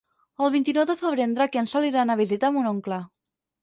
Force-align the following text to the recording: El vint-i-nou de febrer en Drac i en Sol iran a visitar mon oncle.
El 0.45 0.49
vint-i-nou 0.55 0.87
de 0.91 0.95
febrer 1.03 1.27
en 1.27 1.37
Drac 1.41 1.59
i 1.59 1.63
en 1.63 1.71
Sol 1.77 1.89
iran 1.93 2.17
a 2.17 2.19
visitar 2.25 2.55
mon 2.61 2.75
oncle. 2.77 3.05